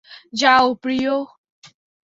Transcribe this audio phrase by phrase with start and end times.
[0.33, 1.13] যাও, প্রিয়!